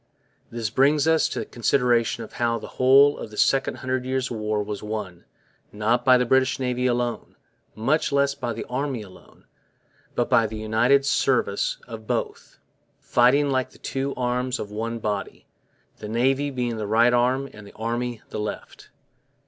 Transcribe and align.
This 0.49 0.71
brings 0.71 1.05
us 1.07 1.29
to 1.29 1.37
the 1.37 1.45
consideration 1.45 2.23
of 2.23 2.33
how 2.33 2.57
the 2.57 2.67
whole 2.81 3.19
of 3.19 3.29
the 3.29 3.37
Second 3.37 3.75
Hundred 3.85 4.03
Years' 4.03 4.31
War 4.31 4.63
was 4.63 4.81
won, 4.81 5.25
not 5.71 6.03
by 6.03 6.17
the 6.17 6.25
British 6.25 6.57
Navy 6.59 6.87
alone, 6.87 7.35
much 7.75 8.11
less 8.11 8.33
by 8.33 8.51
the 8.51 8.65
Army 8.65 9.03
alone, 9.03 9.45
but 10.15 10.27
by 10.27 10.47
the 10.47 10.57
united 10.57 11.05
service 11.05 11.77
of 11.87 12.07
both, 12.07 12.57
fighting 12.99 13.51
like 13.51 13.69
the 13.69 13.77
two 13.77 14.15
arms 14.17 14.57
of 14.57 14.71
one 14.71 14.97
body, 14.97 15.45
the 15.97 16.09
Navy 16.09 16.49
being 16.49 16.77
the 16.77 16.87
right 16.87 17.13
arm 17.13 17.47
and 17.53 17.67
the 17.67 17.75
Army 17.75 18.23
the 18.31 18.39
left. 18.39 18.89